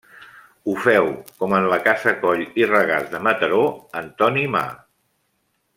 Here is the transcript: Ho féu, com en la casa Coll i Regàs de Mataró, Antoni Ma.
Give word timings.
Ho 0.67 0.73
féu, 0.85 1.09
com 1.43 1.53
en 1.57 1.67
la 1.73 1.79
casa 1.89 2.15
Coll 2.23 2.41
i 2.63 2.67
Regàs 2.71 3.07
de 3.13 3.21
Mataró, 3.29 3.63
Antoni 4.03 4.47
Ma. 4.57 4.65